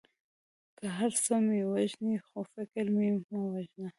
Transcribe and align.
که 0.77 0.85
هر 0.97 1.11
څه 1.23 1.33
مې 1.47 1.61
وژنې 1.71 2.17
خو 2.27 2.39
فکر 2.53 2.85
مې 2.95 3.09
مه 3.29 3.39
وژنه. 3.53 3.89